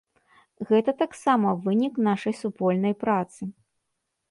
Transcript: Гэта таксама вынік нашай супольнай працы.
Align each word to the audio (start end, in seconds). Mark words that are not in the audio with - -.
Гэта 0.69 0.91
таксама 1.01 1.51
вынік 1.67 2.01
нашай 2.09 2.33
супольнай 2.41 2.99
працы. 3.07 3.41